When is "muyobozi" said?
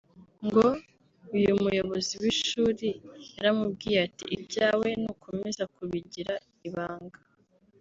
1.61-2.13